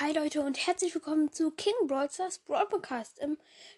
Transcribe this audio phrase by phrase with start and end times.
[0.00, 3.20] Hi Leute und herzlich willkommen zu King Brawl Stars Brawl Podcast.
[3.20, 3.36] Ähm,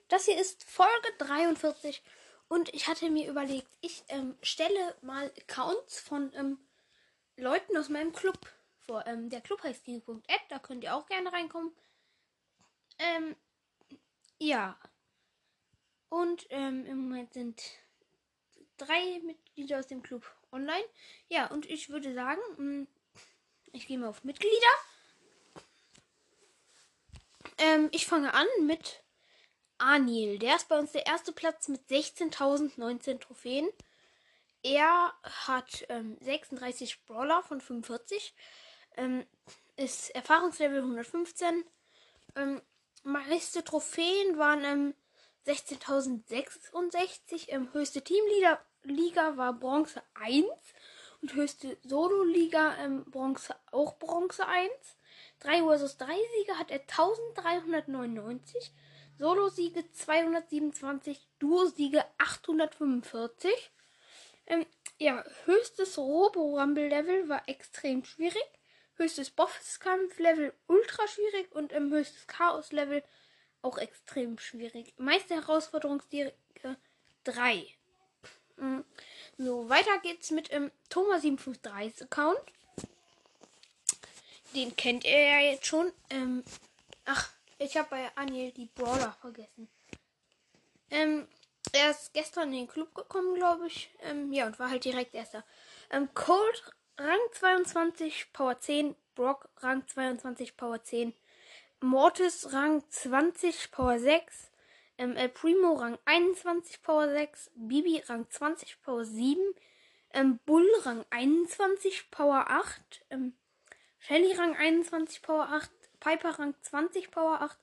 [0.09, 2.03] das hier ist Folge 43
[2.49, 6.59] und ich hatte mir überlegt, ich ähm, stelle mal Accounts von ähm,
[7.39, 8.39] Leuten aus meinem Club
[8.81, 9.07] vor.
[9.07, 11.73] Ähm, der Club heißt King.ad, da könnt ihr auch gerne reinkommen.
[12.99, 13.35] Ähm,
[14.39, 14.79] ja.
[16.11, 17.63] Und ähm, im Moment sind
[18.77, 20.85] drei Mitglieder aus dem Club online.
[21.29, 22.89] Ja, und ich würde sagen, mh, mm,
[23.73, 24.69] ich gehe mal auf Mitglieder.
[27.59, 29.03] Ähm, ich fange an mit
[29.79, 30.39] Anil.
[30.39, 33.69] Der ist bei uns der erste Platz mit 16.019 Trophäen.
[34.63, 38.35] Er hat ähm, 36 Brawler von 45.
[38.97, 39.25] Ähm,
[39.77, 41.65] ist Erfahrungslevel 115.
[42.37, 42.61] Ähm,
[43.03, 44.95] meiste Trophäen waren ähm,
[45.47, 47.49] 16.066.
[47.49, 50.47] Ähm, höchste Teamliga Liga war Bronze 1.
[51.23, 54.71] Und höchste Solo-Liga ähm, Bronze auch Bronze 1.
[55.41, 58.73] 3 vs 3 Siege hat er 1399.
[59.19, 61.29] Solo-Siege 227.
[61.39, 63.53] Duo-Siege 845.
[64.47, 64.67] Ähm,
[64.99, 68.45] ja, höchstes Robo-Rumble-Level war extrem schwierig.
[68.95, 71.53] Höchstes Bosskampf-Level ultra schwierig.
[71.53, 73.03] Und im ähm, höchstes Chaos-Level
[73.63, 74.95] auch extrem schwierig.
[74.99, 76.33] Meiste Herausforderungsdiege
[77.25, 77.67] 3.
[78.57, 78.85] Mhm.
[79.39, 82.41] So, weiter geht's mit ähm, Thomas753 Account.
[84.55, 85.93] Den kennt ihr ja jetzt schon.
[86.11, 86.43] Ähm,
[87.05, 89.69] ach, ich habe bei Aniel die Brawler vergessen.
[90.91, 91.29] Ähm,
[91.73, 93.91] er ist gestern in den Club gekommen, glaube ich.
[94.03, 95.45] Ähm, ja, und war halt direkt erster.
[95.91, 96.65] Ähm, Cold
[96.99, 98.97] Rang 22, Power 10.
[99.15, 101.15] Brock Rang 22, Power 10.
[101.81, 104.51] Mortis Rang 20, Power 6.
[104.99, 107.51] Ähm, El Primo Rang 21, Power 6.
[107.55, 109.39] Bibi Rang 20, Power 7.
[110.13, 113.05] Ähm, Bull Rang 21, Power 8.
[113.11, 113.35] Ähm,
[114.03, 115.71] Shelly Rang 21 Power 8,
[116.01, 117.57] Piper Rang 20 Power 8,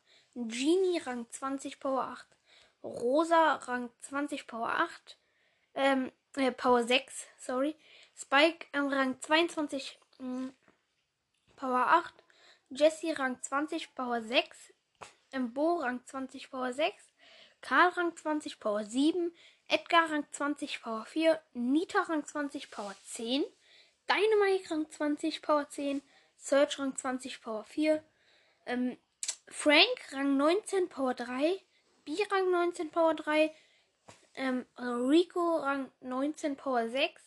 [0.48, 2.28] Genie Rang 20 Power 8,
[2.84, 5.18] Rosa Rang 20 Power 8,
[5.74, 7.76] ähm, äh, Power 6, sorry,
[8.16, 10.53] Spike ähm, Rang 22 ähm,
[11.56, 12.14] Power 8,
[12.70, 14.74] Jesse Rang 20 Power 6,
[15.34, 17.03] ähm, Bo Rang 20 Power 6,
[17.62, 19.34] Karl Rang 20 Power 7,
[19.68, 23.44] Edgar Rang 20 Power 4, Nita Rang 20 Power 10,
[24.08, 26.03] Dynamite Rang 20 Power 10,
[26.38, 28.03] Search Rang 20 Power 4.
[28.66, 28.98] Ähm,
[29.50, 31.62] Frank Rang 19 Power 3.
[32.06, 33.53] B Rang 19 Power 3.
[34.36, 37.22] Ähm, Rico Rang 19 Power 6.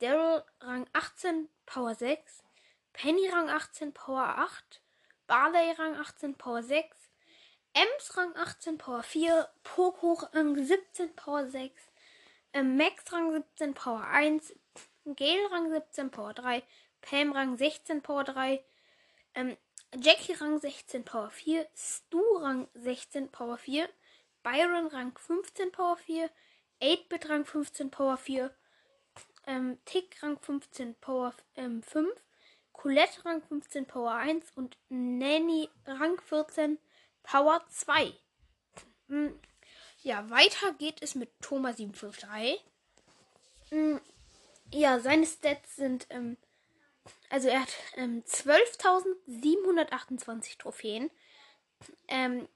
[0.00, 2.42] Daryl Rang 18 Power 6.
[2.92, 4.80] Penny Rang 18 Power 8.
[5.26, 6.96] Barley Rang 18 Power 6.
[7.72, 9.48] Ems Rang 18 Power 4.
[9.62, 11.72] Poco Rang 17 Power 6.
[12.52, 14.54] Ähm, Max Rang 17 Power 1.
[15.06, 16.62] Gale Rang 17 Power 3.
[17.02, 18.62] Pam Rang 16 Power 3.
[19.34, 19.56] Ähm,
[19.94, 21.66] Jackie Rang 16 Power 4.
[21.74, 23.88] Stu Rang 16 Power 4.
[24.42, 26.30] Byron Rang 15 Power 4.
[26.80, 28.54] 8-Bit Rang 15 Power 4.
[29.46, 32.08] Ähm, Tick Rang 15 Power ähm, 5.
[32.72, 36.78] Colette Rang 15 Power 1 und Nanny Rang 14
[37.22, 38.12] Power 2.
[39.08, 39.38] Hm.
[40.02, 42.64] Ja, weiter geht es mit Thomas 753.
[43.68, 44.00] Hm.
[44.72, 46.38] Ja, seine Stats sind ähm,
[47.30, 51.10] also er hat ähm, 12.728 Trophäen.
[52.08, 52.46] Ähm,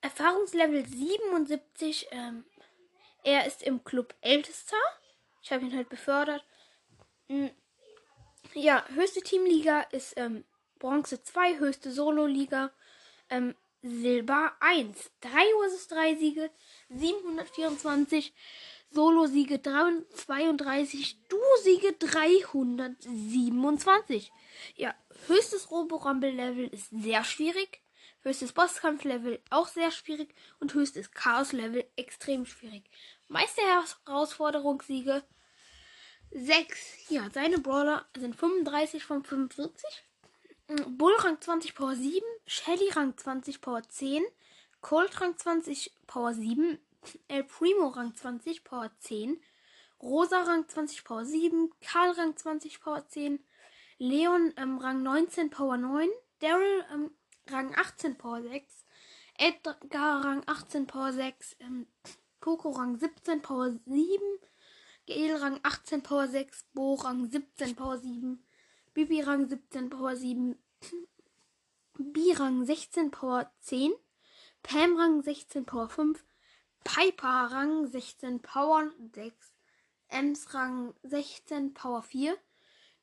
[0.00, 2.08] Erfahrungslevel 77.
[2.10, 2.44] Ähm,
[3.22, 4.76] er ist im Club Ältester.
[5.42, 6.44] Ich habe ihn halt befördert.
[7.28, 7.52] Mhm.
[8.54, 10.44] Ja, höchste Teamliga ist ähm,
[10.78, 12.72] Bronze 2, höchste Solo-Liga
[13.28, 15.10] ähm, Silber 1.
[15.20, 16.50] 3 vs 3 Siege,
[16.88, 18.32] 724
[18.90, 24.32] Solo-Siege 32, Du-Siege 327.
[24.76, 24.94] Ja,
[25.26, 27.82] höchstes Robo-Rumble-Level ist sehr schwierig.
[28.22, 30.34] Höchstes Bosskampf-Level auch sehr schwierig.
[30.58, 32.84] Und höchstes Chaos-Level extrem schwierig.
[33.28, 33.60] Meiste
[34.06, 35.22] Herausforderungssiege
[36.30, 37.10] 6.
[37.10, 40.04] Ja, seine Brawler sind 35 von 45.
[40.86, 44.22] Bull Rang 20 Power 7, Shelly Rang 20 Power 10,
[44.82, 46.78] Colt Rang 20 Power 7,
[47.28, 49.40] El Primo Rang 20, Power 10.
[50.02, 51.70] Rosa Rang 20, Power 7.
[51.80, 53.40] Karl Rang 20, Power 10.
[53.98, 56.08] Leon ähm, Rang 19, Power 9.
[56.40, 57.10] Daryl ähm,
[57.48, 58.84] Rang 18, Power 6.
[59.38, 61.56] Edgar Rang 18, Power 6.
[61.60, 61.86] Ähm,
[62.40, 64.20] Coco Rang 17, Power 7.
[65.06, 66.66] Gail Rang 18, Power 6.
[66.74, 68.42] Bo Rang 17, Power 7.
[68.94, 70.56] Bibi Rang 17, Power 7.
[71.98, 73.92] B Rang 16, Power 10.
[74.62, 76.24] Pam Rang 16, Power 5.
[76.84, 79.34] Piper Rang 16 Power 6.
[80.08, 82.36] Ems Rang 16 Power 4.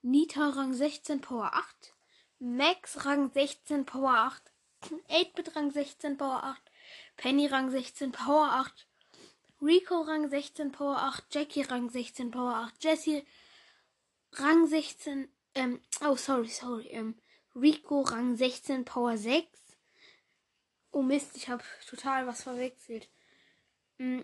[0.01, 1.93] Nita Rang 16 Power 8.
[2.39, 4.51] Max Rang 16 Power 8.
[5.09, 6.57] 8-Bit Rang 16 Power 8.
[7.17, 8.87] Penny Rang 16 Power 8.
[9.61, 11.23] Rico Rang 16 Power 8.
[11.29, 12.79] Jackie Rang 16 Power 8.
[12.79, 13.23] Jessie
[14.33, 15.27] Rang 16.
[15.55, 16.87] Ähm, oh, sorry, sorry.
[16.87, 17.15] Ähm,
[17.55, 19.47] Rico Rang 16 Power 6.
[20.91, 23.09] Oh Mist, ich habe total was verwechselt.
[23.97, 24.21] Mm,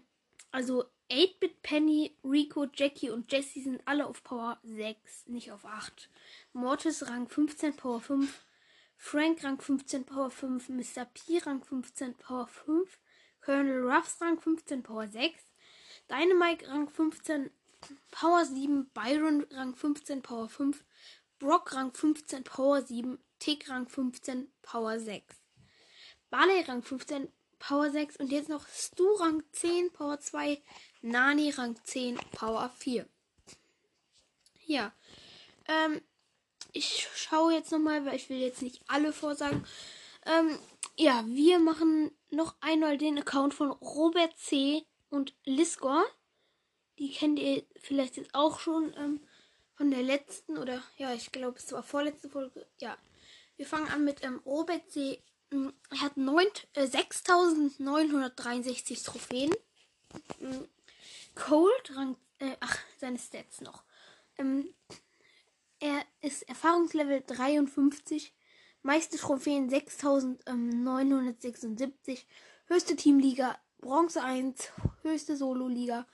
[0.52, 6.10] also 8-Bit Penny, Rico, Jackie und Jessie sind alle auf Power 6, nicht auf 8.
[6.54, 8.46] Mortis Rang 15 Power 5.
[8.98, 10.70] Frank Rang 15 Power 5.
[10.70, 11.06] Mr.
[11.06, 13.00] P Rang 15 Power 5.
[13.42, 15.42] Colonel Ruffs Rang 15 Power 6.
[16.10, 17.50] Dynamite Rang 15
[18.12, 18.90] Power 7.
[18.94, 20.84] Byron Rang 15 Power 5.
[21.40, 23.18] Brock Rang 15 Power 7.
[23.40, 25.36] Tick Rang 15 Power 6.
[26.30, 27.28] Barley Rang 15
[27.62, 30.62] Power 6 und jetzt noch Stu Rang 10 Power 2.
[31.02, 33.08] Nani Rang 10 Power 4.
[34.66, 34.92] Ja.
[35.68, 36.02] Ähm,
[36.74, 39.66] ich schaue jetzt nochmal, weil ich will jetzt nicht alle vorsagen.
[40.26, 40.58] Ähm,
[40.98, 44.84] ja, wir machen noch einmal den Account von Robert C.
[45.10, 46.04] und Lisgor.
[46.98, 49.22] Die kennt ihr vielleicht jetzt auch schon ähm,
[49.76, 52.66] von der letzten oder ja, ich glaube es war vorletzte Folge.
[52.80, 52.98] Ja,
[53.56, 55.22] wir fangen an mit ähm, Robert C.
[55.52, 56.18] Er hat
[56.74, 59.54] äh, 6963 Trophäen.
[60.40, 60.68] Ähm,
[61.36, 63.84] Cold, Rang, äh, ach, seine Stats noch.
[64.38, 64.74] Ähm,
[65.80, 68.34] er ist Erfahrungslevel 53,
[68.82, 72.28] meiste Trophäen 6976,
[72.68, 74.72] höchste Teamliga Bronze 1,
[75.02, 76.08] höchste Solo-Liga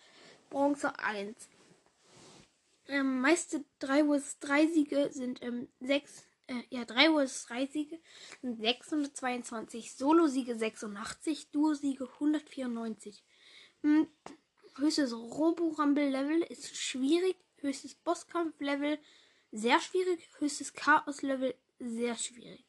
[0.50, 1.36] Bronze 1.
[2.88, 8.00] Ähm, meiste 3 vs 3 Siege sind ähm, 6, äh, ja, 3 vs 3 Siege
[8.42, 13.24] sind 622, Solo-Siege 86, Duo-Siege 194.
[13.84, 14.08] Hm,
[14.78, 19.00] höchstes Robo-Rumble-Level ist schwierig, höchstes Bosskampf-Level
[19.52, 22.66] sehr schwierig, höchstes Chaos-Level sehr schwierig.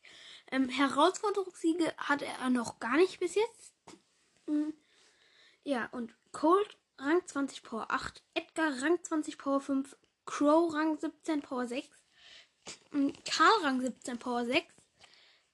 [0.50, 3.74] Ähm, Herausforderungssiege hatte er noch gar nicht bis jetzt.
[4.46, 4.74] Mhm.
[5.64, 11.42] Ja, und Cold Rang 20 Power 8, Edgar Rang 20 Power 5, Crow Rang 17
[11.42, 11.97] Power 6, mhm.
[12.92, 14.66] Karl Rang 17 Power 6,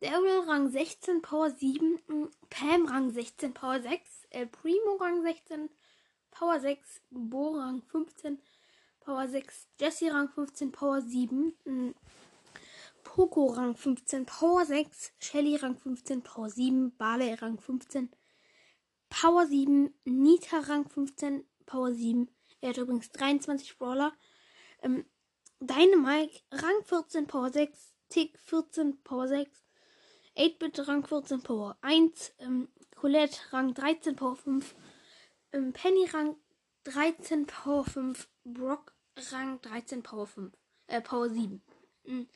[0.01, 2.31] Daryl Rang 16 Power 7, mhm.
[2.51, 5.71] Pam Rang 16 Power 6, El Primo Rang 16
[6.31, 8.39] Power 6, Bo Rang 15
[9.01, 11.55] Power 6, Jesse Rang 15 Power 7,
[13.05, 18.09] Poco Rang 15 Power 6, Shelly Rang 15 Power 7, Barley Rang 15
[19.09, 22.29] Power 7, Nita Rang 15 Power 7.
[22.61, 24.13] Er hat übrigens 23 Brawler.
[24.83, 25.05] Ähm,
[25.67, 29.51] Dynamite Rang 14 Power 6, Tick 14 Power 6,
[30.37, 34.75] 8-Bit Rang 14 Power 1, ähm, Colette Rang 13 Power 5,
[35.53, 36.37] ähm, Penny Rang
[36.85, 38.93] 13 Power 5, Brock
[39.31, 40.53] Rang 13 Power 5,
[40.89, 41.63] äh, Power 7.
[42.05, 42.29] Mhm.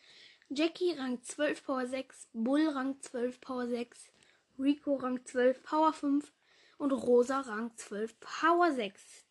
[0.49, 4.11] Jackie Rang 12 Power 6, Bull Rang 12 Power 6,
[4.59, 6.33] Rico Rang 12 Power 5
[6.79, 9.28] und Rosa Rang 12 Power 6.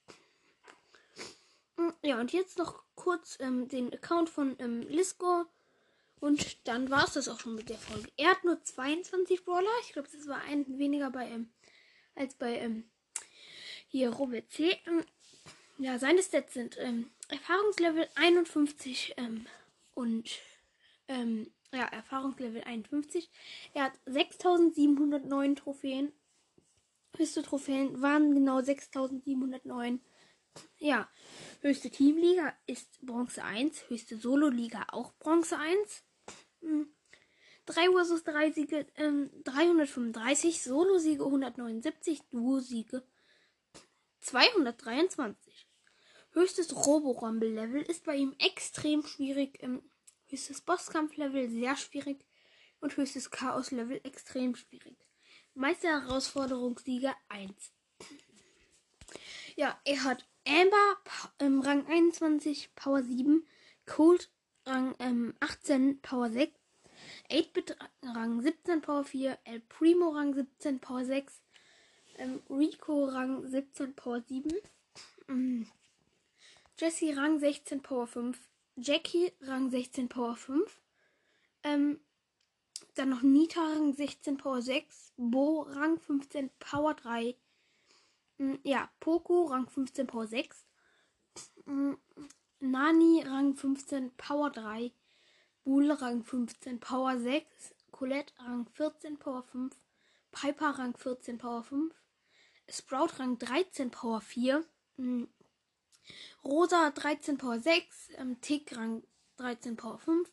[1.77, 5.45] Hm, ja, und jetzt noch kurz ähm, den Account von ähm, Lisco.
[6.19, 8.09] Und dann war es das auch schon mit der Folge.
[8.17, 9.69] Er hat nur 22 Brawler.
[9.83, 11.49] Ich glaube, das war ein weniger bei ähm,
[12.15, 12.89] als bei ähm,
[13.87, 14.77] hier Robert C.
[14.87, 15.03] Ähm,
[15.77, 19.45] ja, seine Stats sind ähm, Erfahrungslevel 51 ähm,
[19.93, 20.39] und
[21.07, 23.29] ähm, ja, Erfahrungslevel 51.
[23.73, 26.11] Er hat 6709 Trophäen.
[27.15, 30.01] Höchste Trophäen waren genau 6709.
[30.77, 31.09] Ja,
[31.61, 36.03] höchste Teamliga ist Bronze 1, höchste Solo-Liga auch Bronze 1.
[37.65, 43.03] 3 vs 3 Siege ähm, 335, Solo-Siege 179, Duo-Siege
[44.21, 45.67] 223.
[46.31, 49.61] Höchstes Robo-Rumble-Level ist bei ihm extrem schwierig.
[49.61, 49.81] Ähm,
[50.27, 52.25] höchstes Bosskampf-Level sehr schwierig.
[52.79, 54.95] Und höchstes Chaos-Level extrem schwierig.
[55.55, 57.51] Meister Herausforderungssieger 1.
[59.55, 60.97] Ja, er hat Amber
[61.39, 63.45] ähm, Rang 21, Power 7,
[63.85, 64.29] Cold
[64.65, 66.53] Rang ähm, 18, Power 6,
[67.29, 71.41] 8-Bit Rang 17, Power 4, El Primo Rang 17, Power 6,
[72.17, 74.51] ähm, Rico Rang 17, Power 7,
[75.29, 75.67] ähm,
[76.79, 78.37] Jessie Rang 16 Power 5.
[78.75, 80.79] Jackie Rang 16 Power 5.
[81.63, 81.99] Ähm,
[82.93, 85.13] dann noch Nita Rang 16 Power 6.
[85.17, 87.35] Bo Rang 15 Power 3.
[88.39, 90.65] Ähm, ja, Poco Rang 15 Power 6.
[91.67, 91.97] Ähm,
[92.59, 94.91] Nani Rang 15 Power 3.
[95.63, 97.75] Bull Rang 15 Power 6.
[97.91, 99.75] Colette Rang 14 Power 5.
[100.31, 101.93] Piper Rang 14 Power 5.
[102.69, 104.63] Sprout Rang 13 Power 4.
[106.43, 109.03] Rosa 13 Power 6, ähm, Tick Rang
[109.37, 110.31] 13 Power 5,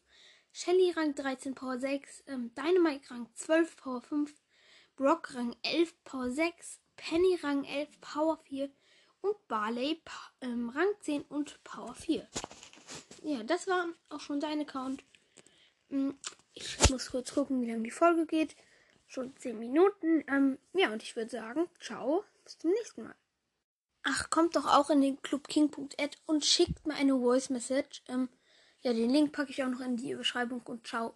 [0.52, 4.32] Shelly Rang 13 Power 6, ähm, Dynamite Rang 12 Power 5,
[4.96, 8.70] Brock Rang 11 Power 6, Penny Rang 11 Power 4
[9.20, 10.00] und Barley
[10.40, 12.26] ähm, Rang 10 und Power 4.
[13.22, 15.02] Ja, das war auch schon dein Account.
[15.88, 16.18] Hm,
[16.52, 18.54] ich muss kurz gucken, wie lange die Folge geht.
[19.06, 20.24] Schon 10 Minuten.
[20.28, 23.14] Ähm, ja, und ich würde sagen, ciao, bis zum nächsten Mal.
[24.02, 28.02] Ach, kommt doch auch in den clubking.ad und schickt mir eine Voice Message.
[28.08, 28.28] Ähm,
[28.82, 31.14] ja, den Link packe ich auch noch in die Beschreibung und ciao.